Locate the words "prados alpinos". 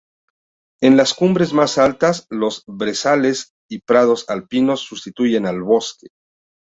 3.81-4.79